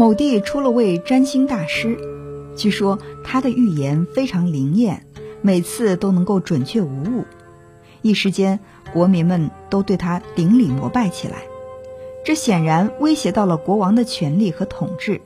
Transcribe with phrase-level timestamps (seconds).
[0.00, 1.98] 某地出了位占星大师，
[2.56, 5.04] 据说他的预言非常灵验，
[5.42, 7.26] 每次都能够准确无误。
[8.00, 8.60] 一时间，
[8.94, 11.42] 国民们都对他顶礼膜拜起来。
[12.24, 15.20] 这显然威胁到了国王的权力和统治。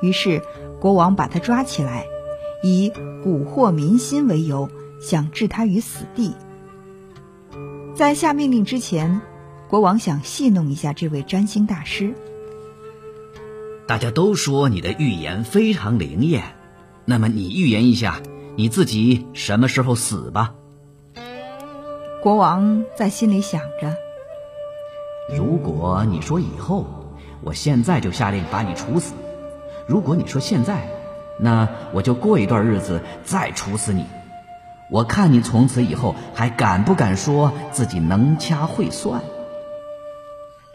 [0.00, 0.40] 于是，
[0.80, 2.06] 国王把他抓起来，
[2.62, 2.90] 以
[3.22, 4.70] 蛊惑民心为由，
[5.02, 6.32] 想置他于死地。
[7.94, 9.20] 在下命令之前，
[9.68, 12.14] 国王想戏弄一下这位占星大师。
[13.90, 16.44] 大家都说你的预言非常灵验，
[17.06, 18.20] 那么你预言一下
[18.54, 20.54] 你自己什么时候死吧？
[22.22, 23.96] 国王在心里想着：
[25.36, 26.86] 如果你说以后，
[27.42, 29.12] 我现在就下令把你处死；
[29.88, 30.88] 如果你说现在，
[31.40, 34.06] 那我就过一段日子再处死你。
[34.88, 39.20] 我看你从此以后还敢不敢说自己能掐会算？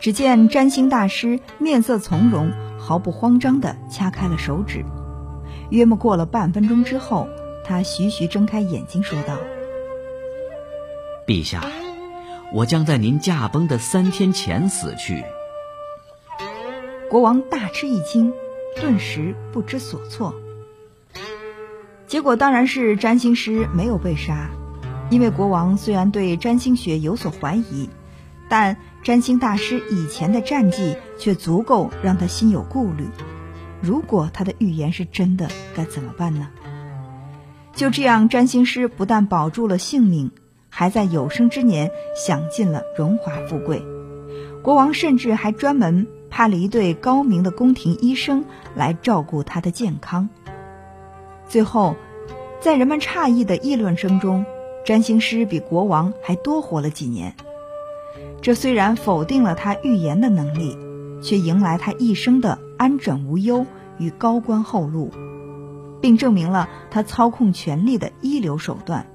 [0.02, 2.52] 只见占星大师面色从容。
[2.78, 4.86] 毫不慌张地掐开了手指，
[5.70, 7.28] 约莫过了半分钟之后，
[7.66, 9.38] 他徐徐睁开眼睛说道
[11.26, 11.64] ：“陛下，
[12.54, 15.24] 我将在您驾崩的三天前死去。”
[17.10, 18.34] 国王大吃一惊，
[18.80, 20.36] 顿时不知所措。
[22.08, 24.50] 结果当然是占星师没有被杀，
[25.10, 27.90] 因为国王虽然对占星学有所怀疑，
[28.50, 28.78] 但。
[29.06, 33.08] 占星大师以前的战绩却足够让他心有顾虑。
[33.80, 36.48] 如果他的预言是真的，该怎么办呢？
[37.76, 40.32] 就这样，占星师不但保住了性命，
[40.70, 43.86] 还在有生之年享尽了荣华富贵。
[44.64, 50.30] 国王甚至还专门派了一对高明的宫廷医生来照顾他的健康。
[51.48, 51.96] 最后，
[52.60, 54.48] 在人们诧异的议论声中，
[54.84, 57.36] 占星师比国王还多活了几年。
[58.46, 60.78] 这虽然否定了他预言的能力，
[61.20, 63.66] 却迎来他一生的安枕无忧
[63.98, 65.10] 与高官厚禄，
[66.00, 69.08] 并证明了他操控权力的一流手段。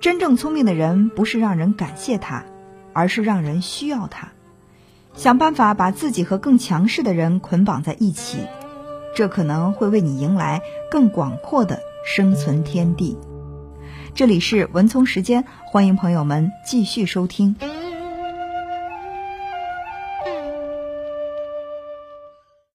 [0.00, 2.44] 真正聪明的人不是让人感谢他，
[2.92, 4.32] 而是让人需要他，
[5.14, 8.38] 想办法把自己和更强势的人捆绑在一起，
[9.14, 10.60] 这可能会为你迎来
[10.90, 13.16] 更广阔的生存天地。
[14.12, 17.54] 这里是文聪时间，欢迎朋友们继续收听。